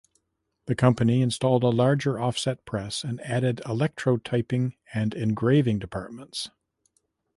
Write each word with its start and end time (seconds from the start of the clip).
The 0.65 0.73
company 0.73 1.21
installed 1.21 1.61
a 1.63 1.67
larger 1.69 2.19
offset 2.19 2.65
press 2.65 3.03
and 3.03 3.21
added 3.21 3.61
electrotyping 3.67 4.71
and 4.95 5.13
engraving 5.13 5.77
departments. 5.77 6.49